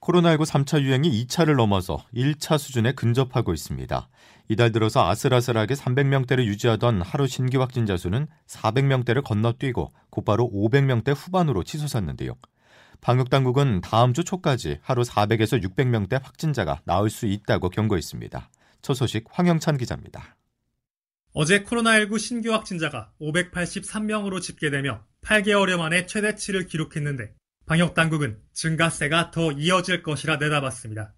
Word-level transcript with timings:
코로나19 0.00 0.44
3차 0.46 0.82
유행이 0.82 1.26
2차를 1.26 1.56
넘어서 1.56 2.04
1차 2.14 2.58
수준에 2.58 2.92
근접하고 2.92 3.52
있습니다. 3.52 4.08
이달 4.48 4.70
들어서 4.70 5.08
아슬아슬하게 5.08 5.74
300명대를 5.74 6.44
유지하던 6.44 7.02
하루 7.02 7.26
신규 7.26 7.60
확진자 7.60 7.96
수는 7.96 8.28
400명대를 8.46 9.24
건너뛰고 9.24 9.92
곧바로 10.10 10.48
500명대 10.52 11.14
후반으로 11.16 11.64
치솟았는데요. 11.64 12.34
방역당국은 13.00 13.80
다음 13.82 14.14
주 14.14 14.24
초까지 14.24 14.78
하루 14.82 15.02
400에서 15.02 15.62
600명대 15.62 16.22
확진자가 16.22 16.80
나올 16.84 17.10
수 17.10 17.26
있다고 17.26 17.70
경고했습니다. 17.70 18.50
첫 18.82 18.94
소식 18.94 19.24
황영찬 19.30 19.78
기자입니다. 19.78 20.36
어제 21.32 21.64
코로나19 21.64 22.18
신규 22.18 22.52
확진자가 22.52 23.12
583명으로 23.20 24.40
집계되며 24.40 25.04
8개월여 25.22 25.76
만에 25.76 26.06
최대치를 26.06 26.66
기록했는데 26.66 27.34
방역당국은 27.66 28.38
증가세가 28.54 29.32
더 29.32 29.52
이어질 29.52 30.02
것이라 30.02 30.36
내다봤습니다. 30.36 31.14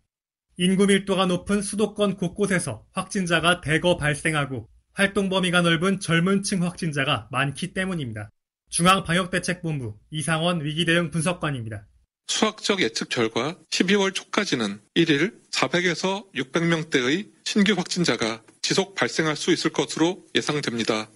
인구 0.57 0.87
밀도가 0.87 1.27
높은 1.27 1.63
수도권 1.63 2.17
곳곳에서 2.17 2.85
확진자가 2.93 3.61
대거 3.61 3.97
발생하고 3.97 4.69
활동 4.93 5.29
범위가 5.29 5.63
넓은 5.63 6.01
젊은 6.01 6.43
층 6.43 6.65
확진자가 6.65 7.29
많기 7.31 7.73
때문입니다. 7.73 8.31
중앙방역대책본부 8.71 9.97
이상원 10.11 10.65
위기대응 10.65 11.11
분석관입니다. 11.11 11.87
수학적 12.27 12.83
예측 12.83 13.09
결과 13.09 13.57
12월 13.71 14.13
초까지는 14.13 14.81
1일 14.97 15.41
400에서 15.53 16.31
600명대의 16.35 17.31
신규 17.45 17.75
확진자가 17.75 18.43
지속 18.61 18.95
발생할 18.95 19.37
수 19.37 19.53
있을 19.53 19.71
것으로 19.73 20.27
예상됩니다. 20.35 21.11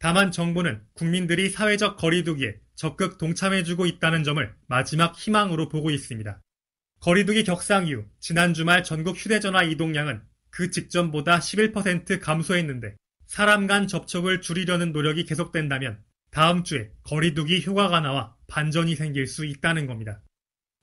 다만 0.00 0.32
정부는 0.32 0.80
국민들이 0.94 1.50
사회적 1.50 1.96
거리두기에 1.96 2.54
적극 2.78 3.18
동참해주고 3.18 3.86
있다는 3.86 4.22
점을 4.22 4.54
마지막 4.68 5.16
희망으로 5.16 5.68
보고 5.68 5.90
있습니다. 5.90 6.40
거리두기 7.00 7.42
격상 7.42 7.88
이후 7.88 8.04
지난 8.20 8.54
주말 8.54 8.84
전국 8.84 9.16
휴대전화 9.16 9.64
이동량은 9.64 10.22
그 10.50 10.70
직전보다 10.70 11.40
11% 11.40 12.20
감소했는데 12.20 12.94
사람 13.26 13.66
간 13.66 13.88
접촉을 13.88 14.40
줄이려는 14.40 14.92
노력이 14.92 15.24
계속된다면 15.24 16.00
다음 16.30 16.62
주에 16.62 16.92
거리두기 17.02 17.64
효과가 17.66 17.98
나와 17.98 18.36
반전이 18.46 18.94
생길 18.94 19.26
수 19.26 19.44
있다는 19.44 19.88
겁니다. 19.88 20.22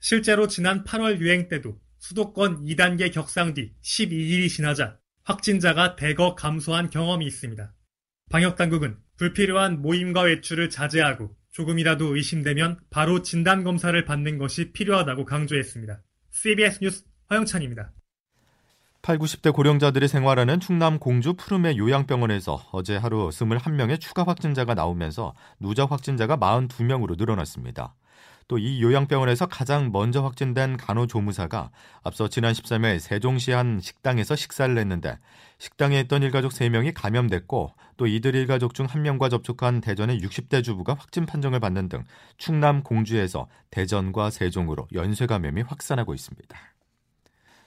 실제로 0.01 0.47
지난 0.47 0.83
8월 0.83 1.19
유행 1.19 1.47
때도 1.47 1.79
수도권 1.99 2.65
2단계 2.65 3.13
격상 3.13 3.53
뒤 3.53 3.73
12일이 3.81 4.49
지나자 4.49 4.99
확진자가 5.23 5.95
대거 5.95 6.35
감소한 6.35 6.89
경험이 6.89 7.25
있습니다. 7.25 7.73
방역당국은 8.31 8.97
불필요한 9.15 9.81
모임과 9.81 10.23
외출을 10.23 10.69
자제하고 10.69 11.37
조금이라도 11.55 12.17
의심되면 12.17 12.79
바로 12.89 13.21
진단검사를 13.21 14.03
받는 14.03 14.37
것이 14.37 14.73
필요하다고 14.73 15.23
강조했습니다. 15.23 16.01
CBS 16.29 16.79
뉴스 16.81 17.05
허영찬입니다. 17.29 17.93
8, 19.01 19.17
90대 19.19 19.53
고령자들이 19.53 20.09
생활하는 20.09 20.59
충남 20.59 20.99
공주 20.99 21.33
푸르메 21.33 21.77
요양병원에서 21.77 22.69
어제 22.73 22.97
하루 22.97 23.29
21명의 23.29 24.01
추가 24.01 24.23
확진자가 24.23 24.73
나오면서 24.73 25.33
누적 25.61 25.91
확진자가 25.93 26.35
42명으로 26.35 27.17
늘어났습니다. 27.17 27.95
또 28.47 28.57
이 28.59 28.81
요양병원에서 28.81 29.47
가장 29.47 29.91
먼저 29.91 30.21
확진된 30.21 30.77
간호조무사가 30.77 31.71
앞서 32.03 32.27
지난 32.27 32.53
13일 32.53 32.99
세종시 32.99 33.51
한 33.51 33.79
식당에서 33.81 34.35
식사를 34.35 34.77
했는데 34.77 35.17
식당에 35.57 35.99
있던 36.01 36.21
일가족 36.23 36.51
3명이 36.51 36.93
감염됐고 36.95 37.73
또 37.97 38.07
이들 38.07 38.35
일가족 38.35 38.73
중 38.73 38.85
한 38.85 39.01
명과 39.01 39.29
접촉한 39.29 39.81
대전의 39.81 40.19
60대 40.19 40.63
주부가 40.63 40.93
확진 40.93 41.25
판정을 41.25 41.59
받는 41.59 41.89
등 41.89 42.03
충남 42.37 42.83
공주에서 42.83 43.47
대전과 43.71 44.29
세종으로 44.29 44.87
연쇄 44.93 45.25
감염이 45.25 45.63
확산하고 45.63 46.13
있습니다. 46.13 46.57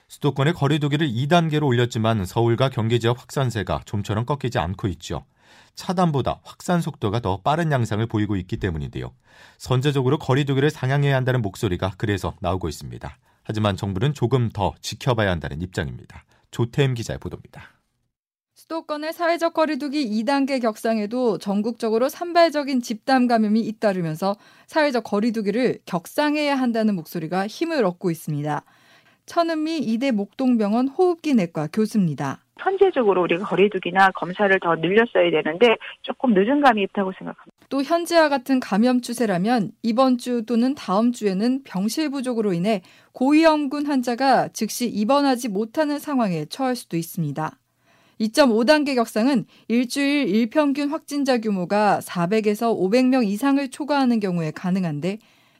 수도권의 0.06 0.54
거리두기를 0.54 1.08
2단계로 1.08 1.66
올렸지만 1.66 2.24
서울과 2.24 2.70
경기 2.70 3.00
지역 3.00 3.20
확산세가 3.20 3.82
좀처럼 3.84 4.24
꺾이지 4.26 4.58
않고 4.58 4.88
있죠. 4.88 5.24
차단보다 5.74 6.40
확산 6.42 6.80
속도가 6.80 7.20
더 7.20 7.40
빠른 7.42 7.70
양상을 7.70 8.04
보이고 8.06 8.36
있기 8.36 8.56
때문인데요. 8.56 9.12
선제적으로 9.58 10.18
거리두기를 10.18 10.70
상향해야 10.70 11.14
한다는 11.14 11.42
목소리가 11.42 11.92
그래서 11.96 12.34
나오고 12.40 12.68
있습니다. 12.68 13.18
하지만 13.42 13.76
정부는 13.76 14.14
조금 14.14 14.50
더 14.50 14.74
지켜봐야 14.80 15.30
한다는 15.30 15.62
입장입니다. 15.62 16.24
조태임 16.50 16.94
기자의 16.94 17.18
보도입니다. 17.18 17.62
수도권의 18.54 19.12
사회적 19.12 19.54
거리두기 19.54 20.04
2단계 20.24 20.60
격상에도 20.60 21.38
전국적으로 21.38 22.08
산발적인 22.08 22.82
집단 22.82 23.28
감염이 23.28 23.60
잇따르면서 23.60 24.36
사회적 24.66 25.04
거리두기를 25.04 25.78
격상해야 25.86 26.56
한다는 26.56 26.96
목소리가 26.96 27.46
힘을 27.46 27.84
얻고 27.84 28.10
있습니다. 28.10 28.64
천은미 29.26 29.78
이대 29.78 30.10
목동병원 30.10 30.88
호흡기 30.88 31.34
내과 31.34 31.68
교수입니다. 31.72 32.44
현재적으로 32.58 33.22
우리가 33.22 33.44
거리두기나 33.44 34.10
검사를 34.12 34.58
더 34.60 34.74
늘렸어야 34.76 35.30
되는데 35.30 35.76
조금 36.02 36.34
늦은 36.34 36.60
감이 36.60 36.82
있다고 36.82 37.12
생각합니다. 37.18 37.56
또 37.68 37.82
현재와 37.82 38.28
같은 38.28 38.60
감염 38.60 39.00
추세라면 39.00 39.72
이번 39.82 40.18
주 40.18 40.44
또는 40.46 40.74
다음 40.74 41.12
주에는 41.12 41.62
병실 41.64 42.10
부족으로 42.10 42.52
인해 42.52 42.82
고위험군 43.12 43.86
환자가 43.86 44.48
즉시 44.48 44.88
입원하지 44.88 45.48
못하는 45.48 45.98
상황에 45.98 46.46
처할 46.46 46.76
수도 46.76 46.96
있습니다. 46.96 47.58
2.5단계 48.20 48.94
격상은 48.96 49.44
일주일 49.68 50.28
일평균 50.28 50.90
확진자 50.90 51.38
규모가 51.38 52.00
400에서 52.02 52.76
500명 52.76 53.24
이상을 53.26 53.68
초과하는 53.70 54.18
경우에 54.18 54.50
가능한데 54.50 55.18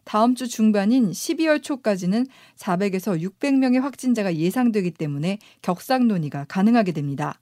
다음 0.08 0.34
주 0.34 0.48
중반인 0.48 1.10
12월 1.10 1.62
초까지는 1.62 2.26
400에서 2.56 3.20
600명의 3.20 3.78
확진자가 3.82 4.36
예상되기 4.36 4.92
때문에 4.92 5.38
격상 5.60 6.08
논의가 6.08 6.46
가능하게 6.48 6.92
됩니다. 6.92 7.38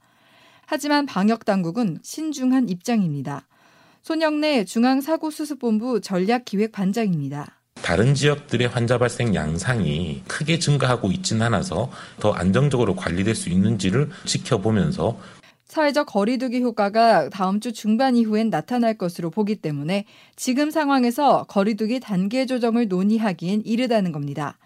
하지만 0.67 1.07
방역 1.07 1.45
당국은 1.45 2.01
신중한 2.03 2.69
입장입니다. 2.69 3.47
손영래 4.03 4.65
중앙사고수습본부 4.65 6.01
전략기획반장입니다. 6.01 7.61
다른 7.83 8.15
지역들의 8.15 8.67
환자 8.67 8.99
발생 8.99 9.33
양상이 9.33 10.25
크게 10.27 10.59
증가하고 10.59 11.13
있지는 11.13 11.43
않아서 11.47 11.89
더 12.19 12.33
안정적으로 12.33 12.97
관리될 12.97 13.37
수 13.37 13.49
있는지를 13.49 14.11
지켜보면서 14.25 15.17
사회적 15.77 16.07
거리두기 16.07 16.63
효과가 16.63 17.29
다음 17.29 17.61
주 17.61 17.71
중반 17.71 18.17
이후엔 18.17 18.49
나타날 18.49 18.97
것으로 18.97 19.29
보기 19.29 19.57
때문에 19.57 20.07
지금 20.35 20.71
상황에서 20.71 21.45
거리두기 21.49 22.01
단계 22.01 22.47
조정을 22.47 22.89
논의하기엔 22.89 23.61
이르다는 23.67 24.11
겁니다. 24.11 24.57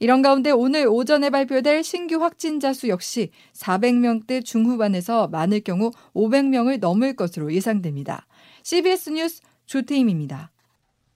이런 0.00 0.20
가운데 0.20 0.50
오늘 0.50 0.86
오전에 0.86 1.30
발표될 1.30 1.82
신규 1.82 2.22
확진자 2.22 2.74
수 2.74 2.88
역시 2.88 3.30
400명대 3.54 4.44
중후반에서 4.44 5.28
많을 5.28 5.60
경우 5.60 5.92
500명을 6.14 6.78
넘을 6.78 7.16
것으로 7.16 7.54
예상됩니다. 7.54 8.26
CBS 8.62 9.10
뉴스 9.10 9.40
조태임입니다. 9.64 10.50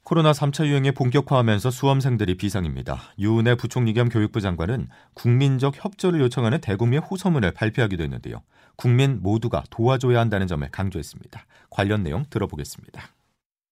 코로나 0.04 0.32
3차 0.32 0.66
유행이 0.66 0.92
본격화하면서 0.92 1.70
수험생들이 1.70 2.36
비상입니다. 2.36 3.00
유은혜 3.18 3.54
부총리 3.54 3.94
겸 3.94 4.10
교육부 4.10 4.42
장관은 4.42 4.88
국민적 5.14 5.82
협조를 5.82 6.20
요청하는 6.20 6.60
대국민 6.60 7.00
호소문을 7.00 7.52
발표하기도 7.52 8.02
했는데요. 8.02 8.42
국민 8.76 9.22
모두가 9.22 9.64
도와줘야 9.70 10.20
한다는 10.20 10.46
점을 10.46 10.68
강조했습니다. 10.70 11.46
관련 11.70 12.02
내용 12.02 12.26
들어보겠습니다. 12.28 13.02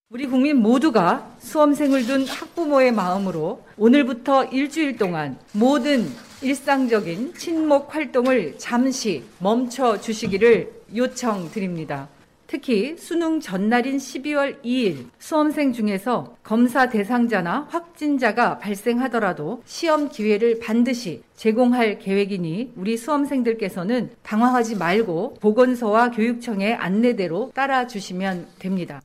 우리 0.09 0.27
국민 0.27 0.57
모두가 0.57 1.37
수험생을 1.39 2.07
둔 2.07 2.27
학부모의 2.27 2.93
마음으로 2.93 3.67
오늘부터 3.77 4.47
일주일 4.47 4.97
동안 4.97 5.39
모든 5.53 6.11
일상적인 6.41 7.35
친목 7.35 7.95
활동을 7.95 8.57
잠시 8.59 9.23
멈춰 9.39 10.01
주시기를 10.01 10.83
요청드립니다. 10.95 12.09
특히 12.53 12.99
수능 12.99 13.41
전날인 13.41 13.97
12월 13.97 14.63
2일 14.63 15.07
수험생 15.19 15.73
중에서 15.73 16.37
검사 16.43 16.91
대상자나 16.91 17.67
확진자가 17.71 18.59
발생하더라도 18.59 19.63
시험 19.65 20.11
기회를 20.11 20.61
반드시 20.61 21.23
제공할 21.35 21.99
계획이니 21.99 22.75
우리 22.77 22.99
수험생들께서는 22.99 24.11
당황하지 24.23 24.77
말고 24.77 25.37
보건소와 25.41 26.11
교육청의 26.11 26.75
안내대로 26.75 27.53
따라 27.55 27.87
주시면 27.87 28.49
됩니다. 28.59 29.01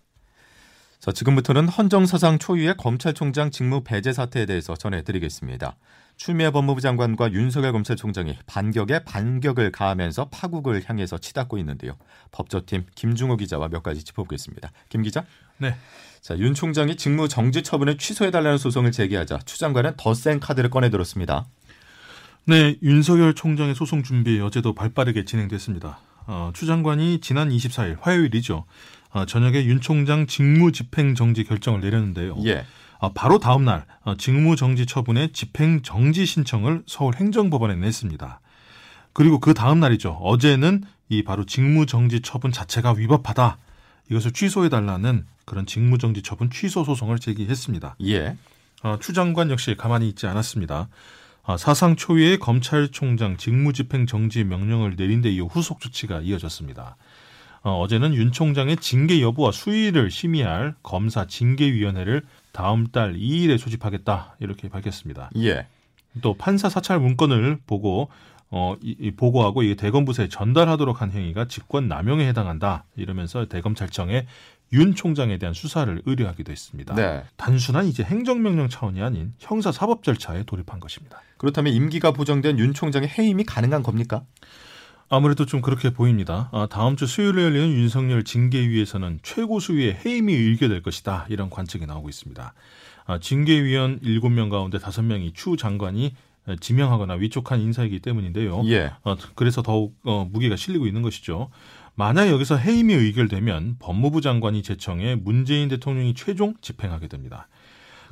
자, 1.00 1.12
지금부터는 1.12 1.68
헌정사상 1.68 2.40
초유의 2.40 2.76
검찰총장 2.78 3.52
직무 3.52 3.84
배제 3.84 4.12
사태에 4.14 4.46
대해서 4.46 4.76
전해드리겠습니다. 4.76 5.76
추미애 6.18 6.50
법무부 6.50 6.82
장관과 6.82 7.32
윤석열 7.34 7.72
검찰총장이 7.74 8.36
반격에 8.48 9.04
반격을 9.04 9.72
가하면서 9.72 10.30
파국을 10.30 10.82
향해서 10.84 11.20
치닫고 11.20 11.60
있는데요. 11.60 11.96
법조팀 12.32 12.86
김중호 12.96 13.38
기자와 13.38 13.68
몇 13.68 13.84
가지 13.84 14.04
짚어보겠습니다. 14.04 14.72
김 14.90 15.04
기자. 15.04 15.24
네. 15.60 15.76
자, 16.22 16.36
윤 16.40 16.56
총장이 16.56 16.98
직무 16.98 17.28
정지 17.28 17.62
처분을 17.62 18.00
취소해달라는 18.00 18.58
소송을 18.58 18.92
제기하자 18.92 19.40
추 19.46 19.60
장관은 19.60 19.94
더 19.98 20.16
센 20.16 20.40
카드를 20.40 20.72
꺼내들었습니다. 20.72 21.46
네, 22.46 22.76
윤석열 22.82 23.36
총장의 23.36 23.76
소송 23.76 24.02
준비 24.02 24.40
어제도 24.40 24.74
발빠르게 24.74 25.26
진행됐습니다. 25.26 26.00
어, 26.26 26.52
추 26.56 26.66
장관이 26.66 27.20
지난 27.22 27.50
24일 27.50 27.98
화요일이죠. 28.02 28.66
어, 29.10 29.26
저녁에 29.26 29.66
윤 29.66 29.82
총장 29.82 30.28
직무 30.28 30.72
집행 30.72 31.16
정지 31.16 31.44
결정을 31.44 31.82
내렸는데요. 31.82 32.36
예. 32.46 32.66
어, 33.00 33.14
바로 33.14 33.40
다음 33.40 33.66
날 33.66 33.86
어, 34.04 34.16
직무 34.16 34.56
정지 34.56 34.86
처분의 34.86 35.32
집행 35.34 35.82
정지 35.82 36.26
신청을 36.26 36.84
서울 36.88 37.16
행정법원에 37.16 37.76
냈습니다. 37.76 38.40
그리고 39.14 39.40
그 39.40 39.54
다음 39.54 39.80
날이죠. 39.80 40.12
어제는 40.12 40.84
이 41.10 41.24
바로 41.24 41.46
직무 41.46 41.86
정지 41.86 42.22
처분 42.22 42.52
자체가 42.52 42.94
위법하다. 42.94 43.58
이것을 44.10 44.32
취소해 44.32 44.70
달라는 44.70 45.26
그런 45.46 45.66
직무 45.66 45.98
정지 45.98 46.22
처분 46.22 46.50
취소 46.50 46.84
소송을 46.84 47.20
제기했습니다. 47.20 47.96
예. 48.06 48.38
어, 48.84 48.98
추 49.00 49.14
장관 49.14 49.50
역시 49.50 49.76
가만히 49.76 50.08
있지 50.10 50.28
않았습니다. 50.28 50.88
어, 51.44 51.58
사상 51.58 51.96
초유의 51.96 52.40
검찰총장 52.40 53.38
직무집행 53.38 54.06
정지 54.06 54.44
명령을 54.44 54.96
내린 54.98 55.22
데 55.22 55.30
이어 55.32 55.46
후속 55.46 55.80
조치가 55.80 56.22
이어졌습니다. 56.22 56.98
어, 57.68 57.86
제는 57.88 58.14
윤 58.14 58.32
총장의 58.32 58.78
징계 58.78 59.22
여부와 59.22 59.52
수위를 59.52 60.10
심의할 60.10 60.76
검사 60.84 61.26
징계위원회를 61.28 62.24
다음 62.54 62.88
달 62.88 63.14
2일에 63.16 63.58
소집하겠다 63.58 64.38
이렇게 64.40 64.70
밝혔습니다. 64.70 65.30
예. 65.38 65.68
또 66.22 66.34
판사 66.34 66.70
사찰 66.70 67.00
문건을 67.00 67.60
보고 67.68 68.10
어, 68.50 68.76
이, 68.82 68.96
이 69.00 69.12
보고하고 69.12 69.64
이게 69.64 69.76
대검부서에 69.76 70.30
전달하도록 70.30 71.02
한 71.02 71.12
행위가 71.12 71.50
직권 71.50 71.90
남용에 71.90 72.26
해당한다 72.30 72.86
이러면서 72.96 73.46
대검찰청에 73.48 74.26
윤 74.72 74.96
총장에 74.96 75.38
대한 75.38 75.54
수사를 75.54 76.02
의뢰하기도 76.06 76.50
했습니다. 76.50 76.96
네. 76.96 77.24
단순한 77.36 77.88
이제 77.88 78.04
행정명령 78.04 78.70
차원이 78.70 79.02
아닌 79.02 79.34
형사 79.40 79.74
사법 79.74 80.04
절차에 80.04 80.44
돌입한 80.44 80.80
것입니다. 80.80 81.22
그렇다면 81.36 81.74
임기가 81.74 82.12
보정된 82.12 82.60
윤 82.60 82.74
총장의 82.74 83.10
해임이 83.10 83.44
가능한 83.44 83.84
겁니까? 83.84 84.24
아무래도 85.10 85.46
좀 85.46 85.62
그렇게 85.62 85.92
보입니다. 85.92 86.50
아, 86.52 86.68
다음 86.70 86.96
주 86.98 87.08
수요일에 87.08 87.44
열리는 87.44 87.70
윤석열 87.70 88.24
징계위에서는 88.24 89.20
최고 89.24 89.60
수위의 89.60 90.00
해임이 90.06 90.34
의결될 90.34 90.82
것이다. 90.82 91.28
이런 91.30 91.50
관측이 91.50 91.86
나오고 91.86 92.10
있습니다. 92.10 92.54
아, 93.06 93.20
징계위원 93.20 94.02
7명 94.02 94.50
가운데 94.50 94.78
5명이 94.78 95.34
추 95.34 95.56
장관이 95.56 96.14
지명하거나 96.60 97.16
위촉한 97.16 97.60
인사이기 97.62 98.00
때문인데요. 98.00 98.64
예. 98.68 98.92
어, 99.04 99.16
그래서 99.36 99.62
더욱 99.62 99.98
어, 100.04 100.28
무게가 100.32 100.56
실리고 100.56 100.88
있는 100.88 101.02
것이죠. 101.02 101.50
만약 101.96 102.30
여기서 102.30 102.58
해임이 102.58 102.94
의결되면 102.94 103.78
법무부 103.80 104.22
장관이 104.22 104.62
제청해 104.62 105.16
문재인 105.16 105.68
대통령이 105.70 106.14
최종 106.14 106.54
집행하게 106.62 107.08
됩니다. 107.08 107.48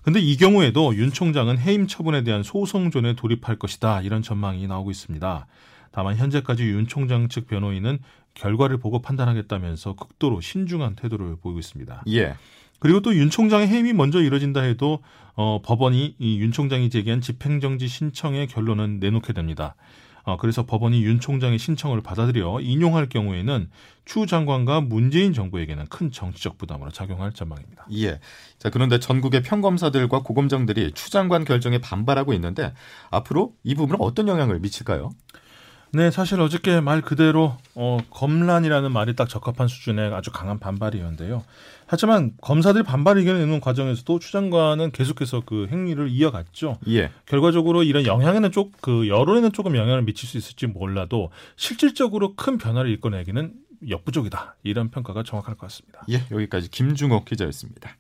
근데 0.02 0.20
이 0.20 0.38
경우에도 0.38 0.96
윤 0.96 1.12
총장은 1.12 1.58
해임 1.58 1.88
처분에 1.88 2.24
대한 2.24 2.44
소송전에 2.44 3.16
돌입할 3.16 3.58
것이다. 3.58 4.02
이런 4.02 4.22
전망이 4.22 4.68
나오고 4.68 4.92
있습니다. 4.92 5.48
다만 5.96 6.18
현재까지 6.18 6.64
윤 6.66 6.88
총장 6.88 7.30
측 7.30 7.48
변호인은 7.48 8.00
결과를 8.34 8.80
보고 8.80 9.02
판단하겠다면서 9.02 9.94
극도로 9.96 10.42
신중한 10.42 10.96
태도를 10.98 11.38
보이고 11.38 11.58
있습니다. 11.58 12.04
예. 12.10 12.36
그리고 12.80 13.00
또 13.00 13.14
윤 13.14 13.30
총장의 13.30 13.70
해임이 13.70 13.94
먼저 13.94 14.22
이뤄진다 14.22 14.60
해도 14.60 15.00
어, 15.36 15.62
법원이 15.64 16.18
이 16.20 16.42
윤 16.42 16.52
총장이 16.52 16.90
제기한 16.90 17.22
집행정지 17.22 17.88
신청의 17.88 18.48
결론은 18.48 19.00
내놓게 19.00 19.32
됩니다. 19.32 19.76
어, 20.24 20.36
그래서 20.36 20.66
법원이 20.66 21.02
윤 21.02 21.22
총장의 21.22 21.60
신청을 21.60 22.02
받아들여 22.02 22.60
인용할 22.60 23.08
경우에는 23.08 23.70
추 24.04 24.26
장관과 24.26 24.82
문재인 24.82 25.32
정부에게는 25.32 25.86
큰 25.86 26.12
정치적 26.12 26.58
부담으로 26.58 26.92
작용할 26.92 27.32
전망입니다. 27.32 27.86
예. 27.94 28.20
자, 28.58 28.70
그런데 28.70 29.00
전국의 29.00 29.44
평검사들과 29.44 30.24
고검장들이 30.24 30.92
추 30.92 31.10
장관 31.10 31.46
결정에 31.46 31.78
반발하고 31.78 32.34
있는데 32.34 32.74
앞으로 33.12 33.54
이 33.64 33.76
부분은 33.76 34.02
어떤 34.02 34.28
영향을 34.28 34.60
미칠까요? 34.60 35.12
네, 35.96 36.12
사실 36.12 36.42
어저께 36.42 36.82
말 36.82 37.02
그대로 37.02 37.56
어, 37.74 38.00
검란이라는 38.10 38.92
말이 38.92 39.16
딱 39.16 39.30
적합한 39.30 39.70
수준의 39.70 40.14
아주 40.14 40.30
강한 40.30 40.60
반발이었는데요. 40.60 41.46
하지만 41.88 42.34
검사들이 42.42 42.84
반발 42.84 43.18
이겨내는 43.18 43.62
과정에서도 43.62 44.20
추 44.20 44.34
장관은 44.34 44.92
계속해서 44.92 45.44
그 45.46 45.68
행위를 45.72 46.10
이어갔죠. 46.10 46.80
예. 46.90 47.12
결과적으로 47.26 47.84
이런 47.84 48.06
영향에는 48.06 48.52
쪽그 48.52 49.08
여론에는 49.08 49.54
조금 49.54 49.78
영향을 49.78 50.02
미칠 50.02 50.28
수 50.28 50.38
있을지 50.38 50.68
몰라도 50.68 51.32
실질적으로 51.56 52.36
큰 52.36 52.58
변화를 52.58 52.92
이끌어내기는 52.92 53.54
역부족이다. 53.90 54.58
이런 54.64 54.90
평가가 54.90 55.24
정확할 55.24 55.56
것 55.56 55.68
같습니다. 55.68 56.04
예, 56.10 56.24
여기까지 56.30 56.70
김중옥 56.70 57.24
기자였습니다. 57.24 57.96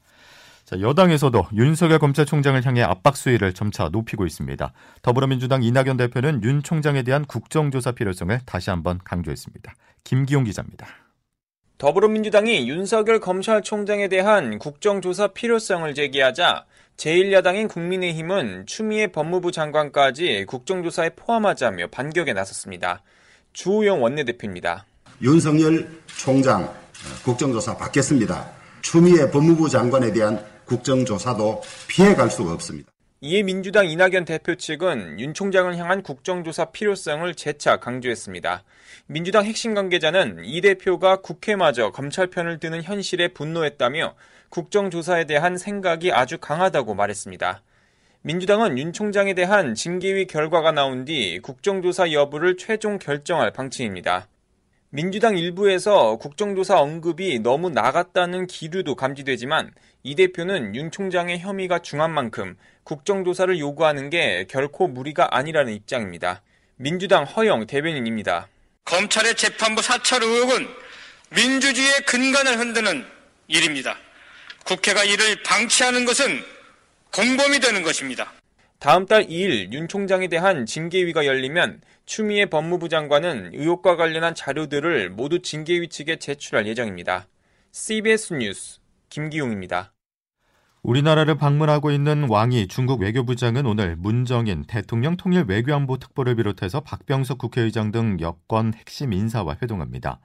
자, 0.65 0.79
여당에서도 0.81 1.49
윤석열 1.53 1.99
검찰총장을 1.99 2.65
향해 2.65 2.81
압박 2.81 3.15
수위를 3.15 3.53
점차 3.53 3.89
높이고 3.89 4.25
있습니다. 4.25 4.73
더불어민주당 5.03 5.61
이낙연 5.61 5.97
대표는 5.97 6.43
윤 6.43 6.63
총장에 6.63 7.03
대한 7.03 7.23
국정조사 7.25 7.91
필요성을 7.91 8.39
다시 8.47 8.71
한번 8.71 8.99
강조했습니다. 9.03 9.75
김기용 10.03 10.43
기자입니다. 10.45 10.87
더불어민주당이 11.77 12.67
윤석열 12.67 13.19
검찰총장에 13.19 14.07
대한 14.07 14.57
국정조사 14.57 15.27
필요성을 15.27 15.93
제기하자 15.93 16.65
제1야당인 16.97 17.69
국민의힘은 17.69 18.65
추미애 18.65 19.07
법무부 19.07 19.51
장관까지 19.51 20.45
국정조사에 20.47 21.11
포함하자며 21.15 21.87
반격에 21.87 22.33
나섰습니다. 22.33 23.03
주호영 23.53 24.01
원내대표입니다. 24.01 24.87
윤석열 25.21 25.87
총장 26.07 26.73
국정조사 27.23 27.77
받겠습니다. 27.77 28.49
추미애 28.81 29.29
법무부 29.29 29.69
장관에 29.69 30.11
대한 30.11 30.54
국정조사도 30.65 31.61
피해갈 31.87 32.29
수가 32.29 32.53
없습니다. 32.53 32.91
이에 33.21 33.41
민주당 33.43 33.87
이낙연 33.87 34.25
대표 34.25 34.55
측은 34.55 35.19
윤 35.19 35.33
총장을 35.33 35.75
향한 35.77 36.03
국정조사 36.03 36.65
필요성을 36.65 37.33
재차 37.35 37.77
강조했습니다. 37.77 38.63
민주당 39.07 39.45
핵심 39.45 39.73
관계자는 39.73 40.43
이 40.43 40.61
대표가 40.61 41.21
국회마저 41.21 41.91
검찰 41.91 42.27
편을 42.27 42.59
드는 42.59 42.83
현실에 42.83 43.29
분노했다며 43.29 44.15
국정조사에 44.49 45.25
대한 45.25 45.57
생각이 45.57 46.11
아주 46.11 46.37
강하다고 46.37 46.93
말했습니다. 46.93 47.61
민주당은 48.21 48.77
윤 48.77 48.93
총장에 48.93 49.33
대한 49.33 49.75
징계위 49.75 50.27
결과가 50.27 50.71
나온 50.71 51.05
뒤 51.05 51.39
국정조사 51.39 52.11
여부를 52.11 52.57
최종 52.57 52.99
결정할 52.99 53.51
방침입니다. 53.51 54.27
민주당 54.95 55.37
일부에서 55.37 56.15
국정조사 56.15 56.79
언급이 56.79 57.39
너무 57.39 57.69
나갔다는 57.69 58.47
기류도 58.47 58.95
감지되지만 58.95 59.73
이 60.03 60.15
대표는 60.15 60.73
윤 60.73 60.89
총장의 60.89 61.39
혐의가 61.39 61.79
중한 61.79 62.13
만큼 62.13 62.55
국정조사를 62.85 63.59
요구하는 63.59 64.09
게 64.09 64.45
결코 64.49 64.87
무리가 64.87 65.35
아니라는 65.35 65.73
입장입니다. 65.73 66.41
민주당 66.77 67.25
허영 67.25 67.67
대변인입니다. 67.67 68.47
검찰의 68.85 69.35
재판부 69.35 69.81
사찰 69.81 70.23
의혹은 70.23 70.65
민주주의의 71.31 72.05
근간을 72.05 72.57
흔드는 72.57 73.05
일입니다. 73.49 73.97
국회가 74.63 75.03
이를 75.03 75.43
방치하는 75.43 76.05
것은 76.05 76.41
공범이 77.11 77.59
되는 77.59 77.83
것입니다. 77.83 78.31
다음 78.85 79.07
달 79.07 79.25
2일 79.25 79.73
윤 79.73 79.87
총장에 79.87 80.27
대한 80.27 80.67
징계위가 80.67 81.25
열리면 81.25 81.81
추미애 82.05 82.45
법무부 82.45 82.87
장관은 82.87 83.49
의혹과 83.55 83.95
관련한 83.95 84.35
자료들을 84.35 85.09
모두 85.09 85.41
징계위 85.41 85.89
측에 85.89 86.17
제출할 86.17 86.67
예정입니다. 86.67 87.25
CBS 87.71 88.35
뉴스 88.35 88.79
김기용입니다. 89.09 89.91
우리나라를 90.83 91.35
방문하고 91.35 91.89
있는 91.89 92.29
왕이 92.29 92.67
중국 92.67 93.01
외교부장은 93.01 93.65
오늘 93.65 93.95
문정인 93.95 94.65
대통령 94.67 95.17
통일 95.17 95.45
외교안보 95.47 95.97
특보를 95.97 96.35
비롯해서 96.35 96.81
박병석 96.81 97.39
국회의장 97.39 97.91
등 97.91 98.17
여권 98.21 98.75
핵심 98.75 99.13
인사와 99.13 99.57
회동합니다. 99.63 100.19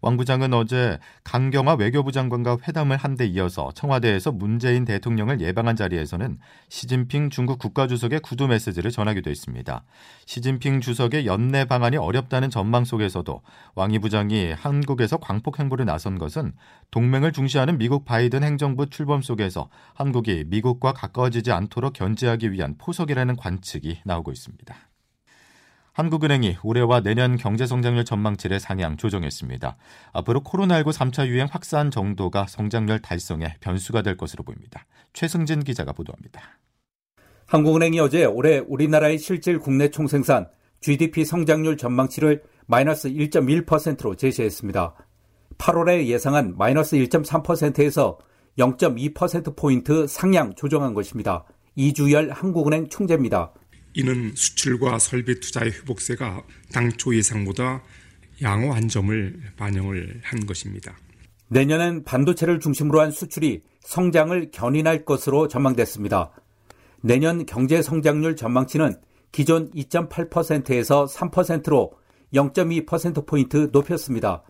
왕 0.00 0.16
부장은 0.16 0.54
어제 0.54 0.98
강경화 1.24 1.74
외교부 1.74 2.12
장관과 2.12 2.58
회담을 2.68 2.96
한 2.96 3.16
데 3.16 3.26
이어서 3.26 3.70
청와대에서 3.74 4.30
문재인 4.30 4.84
대통령을 4.84 5.40
예방한 5.40 5.74
자리에서는 5.74 6.38
시진핑 6.68 7.30
중국 7.30 7.58
국가주석의 7.58 8.20
구두 8.20 8.46
메시지를 8.46 8.90
전하기도 8.90 9.30
했습니다. 9.30 9.84
시진핑 10.26 10.82
주석의 10.82 11.26
연내 11.26 11.64
방안이 11.64 11.96
어렵다는 11.96 12.50
전망 12.50 12.84
속에서도 12.84 13.40
왕이 13.74 14.00
부장이 14.00 14.52
한국에서 14.52 15.16
광폭 15.16 15.58
행보를 15.60 15.86
나선 15.86 16.18
것은 16.18 16.52
동맹을 16.90 17.32
중시하는 17.32 17.78
미국 17.78 18.04
바이든 18.04 18.42
행정부 18.44 18.90
출범 18.90 19.22
속에서 19.22 19.70
한국이 19.94 20.44
미국과 20.48 20.92
가까워지지 20.92 21.52
않도록 21.52 21.94
견제하기 21.94 22.52
위한 22.52 22.76
포석이라는 22.76 23.36
관측이 23.36 24.00
나오고 24.04 24.30
있습니다. 24.32 24.76
한국은행이 25.96 26.58
올해와 26.62 27.00
내년 27.00 27.38
경제성장률 27.38 28.04
전망치를 28.04 28.60
상향 28.60 28.98
조정했습니다. 28.98 29.78
앞으로 30.12 30.42
코로나19 30.42 30.92
3차 30.92 31.26
유행 31.26 31.48
확산 31.50 31.90
정도가 31.90 32.48
성장률 32.48 33.00
달성에 33.00 33.54
변수가 33.60 34.02
될 34.02 34.18
것으로 34.18 34.44
보입니다. 34.44 34.84
최승진 35.14 35.64
기자가 35.64 35.92
보도합니다. 35.92 36.58
한국은행이 37.46 37.98
어제 37.98 38.26
올해 38.26 38.58
우리나라의 38.58 39.16
실질 39.16 39.58
국내 39.58 39.88
총생산 39.88 40.48
GDP 40.80 41.24
성장률 41.24 41.78
전망치를 41.78 42.42
마이너스 42.66 43.08
1.1%로 43.08 44.16
제시했습니다. 44.16 44.94
8월에 45.56 46.04
예상한 46.08 46.58
마이너스 46.58 46.96
1.3%에서 46.96 48.18
0.2%포인트 48.58 50.06
상향 50.06 50.54
조정한 50.56 50.92
것입니다. 50.92 51.46
이주열 51.74 52.32
한국은행 52.32 52.88
총재입니다. 52.88 53.52
이는 53.96 54.32
수출과 54.34 54.98
설비 54.98 55.40
투자의 55.40 55.72
회복세가 55.72 56.42
당초 56.70 57.16
예상보다 57.16 57.82
양호한 58.42 58.88
점을 58.88 59.40
반영을 59.56 60.20
한 60.22 60.44
것입니다. 60.44 60.98
내년엔 61.48 62.04
반도체를 62.04 62.60
중심으로 62.60 63.00
한 63.00 63.10
수출이 63.10 63.62
성장을 63.80 64.50
견인할 64.52 65.06
것으로 65.06 65.48
전망됐습니다. 65.48 66.30
내년 67.00 67.46
경제 67.46 67.80
성장률 67.80 68.36
전망치는 68.36 68.96
기존 69.32 69.70
2.8%에서 69.70 71.06
3%로 71.06 71.92
0.2%포인트 72.34 73.70
높였습니다. 73.72 74.42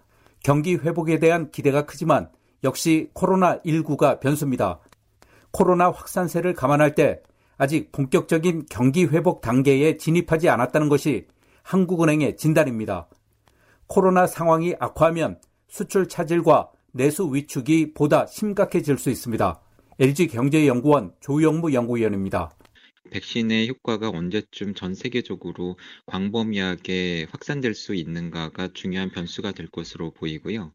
경기 0.43 0.75
회복에 0.75 1.21
대한 1.21 1.53
기대가 1.53 1.87
크지만 1.87 2.31
역시 2.65 3.11
코로나19가 3.15 4.19
변수입니다. 4.19 4.81
코로나 5.53 5.91
확산세를 5.91 6.55
감안할 6.55 6.97
때 6.97 7.21
아직 7.57 7.91
본격적인 7.93 8.67
경기 8.71 9.05
회복 9.05 9.41
단계에 9.41 9.97
진입하지 9.97 10.49
않았다는 10.49 10.89
것이 10.89 11.27
한국은행의 11.63 12.37
진단입니다. 12.37 13.09
코로나 13.87 14.27
상황이 14.27 14.75
악화하면 14.79 15.41
수출 15.69 16.09
차질과 16.09 16.71
내수 16.93 17.33
위축이 17.33 17.95
보다 17.95 18.27
심각해질 18.27 18.99
수 18.99 19.11
있습니다. 19.11 19.61
LG경제연구원 19.99 21.13
조영무 21.21 21.73
연구위원입니다. 21.73 22.51
백신의 23.11 23.69
효과가 23.69 24.11
언제쯤 24.11 24.75
전 24.75 24.95
세계적으로 24.95 25.79
광범위하게 26.07 27.29
확산될 27.31 27.75
수 27.75 27.95
있는가가 27.95 28.69
중요한 28.75 29.11
변수가 29.11 29.53
될 29.53 29.69
것으로 29.69 30.11
보이고요. 30.11 30.73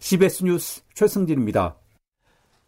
CBS 0.00 0.44
뉴스 0.44 0.82
최승진입니다. 0.94 1.76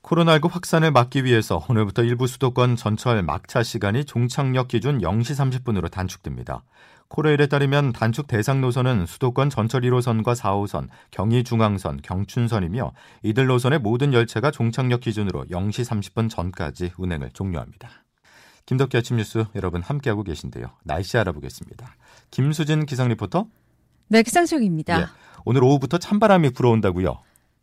코로나19 0.02 0.50
확산을 0.50 0.90
막기 0.90 1.25
위해서 1.25 1.64
오늘부터 1.68 2.02
일부 2.02 2.26
수도권 2.26 2.76
전철 2.76 3.23
막차 3.23 3.62
시간이 3.62 4.04
종착역 4.04 4.68
기준 4.68 4.99
0시 4.99 5.62
30분으로 5.62 5.90
단축됩니다. 5.90 6.64
코레일에 7.09 7.47
따르면 7.47 7.92
단축 7.92 8.26
대상 8.26 8.61
노선은 8.61 9.06
수도권 9.06 9.50
전철 9.50 9.82
1호선과 9.82 10.35
4호선, 10.35 10.88
경의중앙선, 11.11 12.00
경춘선이며 12.02 12.92
이들 13.23 13.47
노선의 13.47 13.78
모든 13.78 14.12
열차가 14.12 14.50
종착역 14.50 15.00
기준으로 15.00 15.44
0시 15.44 15.85
30분 15.85 16.28
전까지 16.28 16.92
운행을 16.97 17.30
종료합니다. 17.32 17.88
김덕기 18.66 18.97
아침 18.97 19.18
뉴스 19.18 19.44
여러분 19.54 19.82
함께하고 19.82 20.25
계신데요. 20.25 20.66
날씨 20.85 21.16
알아보겠습니다. 21.18 21.94
김수진 22.30 22.87
기상 22.87 23.09
리포터. 23.09 23.47
네, 24.09 24.23
기상청입니다. 24.23 25.00
예, 25.00 25.06
오늘 25.44 25.62
오후부터 25.64 25.99
찬바람이 25.99 26.50
불어온다고요. 26.50 27.21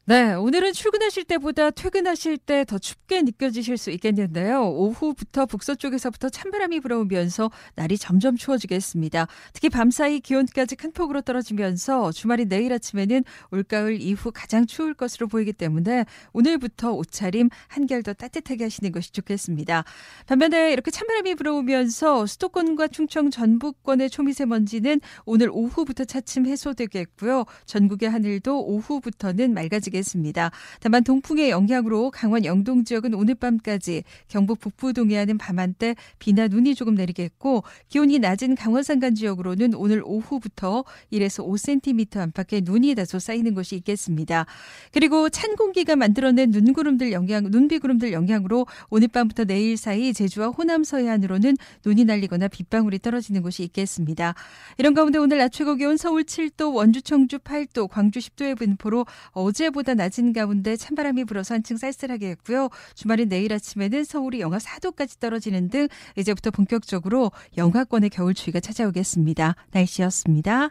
네, 0.09 0.33
오늘은 0.33 0.73
출근하실 0.73 1.25
때보다 1.25 1.69
퇴근하실 1.69 2.39
때 2.39 2.63
더 2.65 2.79
춥게 2.79 3.21
느껴지실 3.21 3.77
수 3.77 3.91
있겠는데요. 3.91 4.67
오후부터 4.71 5.45
북서쪽에서부터 5.45 6.29
찬바람이 6.29 6.79
불어오면서 6.79 7.51
날이 7.75 7.95
점점 7.95 8.35
추워지겠습니다. 8.35 9.27
특히 9.53 9.69
밤사이 9.69 10.19
기온까지 10.21 10.77
큰 10.77 10.91
폭으로 10.93 11.21
떨어지면서 11.21 12.11
주말인 12.11 12.49
내일 12.49 12.73
아침에는 12.73 13.23
올가을 13.51 14.01
이후 14.01 14.31
가장 14.33 14.65
추울 14.65 14.95
것으로 14.95 15.27
보이기 15.27 15.53
때문에 15.53 16.05
오늘부터 16.33 16.91
옷차림 16.93 17.49
한결 17.67 18.01
더 18.01 18.13
따뜻하게 18.13 18.63
하시는 18.63 18.91
것이 18.91 19.11
좋겠습니다. 19.11 19.83
반면에 20.25 20.73
이렇게 20.73 20.89
찬바람이 20.89 21.35
불어오면서 21.35 22.25
수도권과 22.25 22.87
충청 22.87 23.29
전북권의 23.29 24.09
초미세먼지는 24.09 25.01
오늘 25.25 25.51
오후부터 25.51 26.05
차츰 26.05 26.47
해소되겠고요. 26.47 27.45
전국의 27.67 28.09
하늘도 28.09 28.65
오후부터는 28.65 29.53
맑아지겠습니다. 29.53 29.98
되겠습니다. 29.99 30.51
다만 30.79 31.03
동풍의 31.03 31.49
영향으로 31.49 32.11
강원 32.11 32.45
영동 32.45 32.83
지역은 32.83 33.13
오늘 33.13 33.35
밤까지 33.35 34.03
경북 34.27 34.59
북부 34.59 34.93
동해안은 34.93 35.37
밤한때 35.37 35.95
비나 36.17 36.47
눈이 36.47 36.75
조금 36.75 36.95
내리겠고 36.95 37.63
기온이 37.89 38.19
낮은 38.19 38.55
강원 38.55 38.83
산간 38.83 39.15
지역으로는 39.15 39.73
오늘 39.75 40.01
오후부터 40.05 40.83
1에서 41.11 41.45
5cm 41.45 42.17
안팎의 42.17 42.61
눈이 42.63 42.95
다소 42.95 43.19
쌓이는 43.19 43.53
곳이 43.53 43.75
있겠습니다. 43.77 44.45
그리고 44.91 45.29
찬 45.29 45.55
공기가 45.55 45.95
만들어낸 45.95 46.51
눈구름들 46.51 47.11
영향, 47.11 47.45
눈비구름들 47.49 48.13
영향으로 48.13 48.65
오늘 48.89 49.07
밤부터 49.09 49.45
내일 49.45 49.77
사이 49.77 50.13
제주와 50.13 50.47
호남 50.47 50.83
서해안으로는 50.83 51.57
눈이 51.85 52.05
날리거나 52.05 52.47
빗방울이 52.47 52.99
떨어지는 52.99 53.41
곳이 53.41 53.63
있겠습니다. 53.63 54.35
이런 54.77 54.93
가운데 54.93 55.19
오늘 55.19 55.37
낮 55.39 55.51
최고 55.51 55.75
기온 55.75 55.97
서울 55.97 56.23
7도, 56.23 56.73
원주 56.73 57.01
청주 57.01 57.39
8도, 57.39 57.87
광주 57.89 58.19
10도의 58.19 58.57
분포로 58.57 59.05
어제보다 59.31 59.88
보다 59.89 59.93
낮은 59.95 60.33
가운데 60.33 60.75
찬바람이 60.75 61.25
불어서 61.25 61.55
한층 61.55 61.77
쌀쌀하게 61.77 62.29
했고요. 62.29 62.69
주말인 62.93 63.29
내일 63.29 63.53
아침에는 63.53 64.03
서울이 64.03 64.39
영하 64.39 64.57
4도까지 64.59 65.19
떨어지는 65.19 65.69
등 65.69 65.87
이제부터 66.15 66.51
본격적으로 66.51 67.31
영하권의 67.57 68.11
겨울 68.11 68.33
추위가 68.33 68.59
찾아오겠습니다. 68.59 69.55
날씨였습니다. 69.71 70.69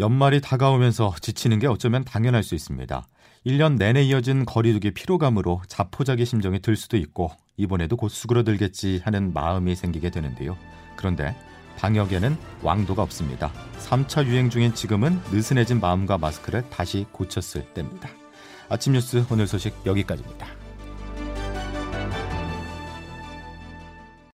연말이 0.00 0.40
다가오면서 0.40 1.14
지치는 1.20 1.60
게 1.60 1.66
어쩌면 1.68 2.04
당연할 2.04 2.42
수 2.42 2.54
있습니다. 2.54 3.06
1년 3.46 3.76
내내 3.76 4.02
이어진 4.02 4.44
거리두기 4.44 4.92
피로감으로 4.92 5.62
자포자기 5.68 6.24
심정이 6.24 6.60
들 6.60 6.76
수도 6.76 6.96
있고 6.96 7.30
이번에도 7.56 7.96
곧 7.96 8.08
수그러들겠지 8.08 9.02
하는 9.04 9.32
마음이 9.32 9.76
생기게 9.76 10.10
되는데요. 10.10 10.56
그런데 10.96 11.36
방역에는 11.78 12.36
왕도가 12.62 13.02
없습니다. 13.02 13.52
3차 13.78 14.26
유행 14.26 14.50
중인 14.50 14.74
지금은 14.74 15.20
느슨해진 15.30 15.80
마음과 15.80 16.18
마스크를 16.18 16.68
다시 16.70 17.06
고쳤을 17.12 17.64
때입니다. 17.74 18.21
아침 18.68 18.92
뉴스 18.92 19.24
오늘 19.30 19.46
소식 19.46 19.74
여기까지입니다. 19.84 20.61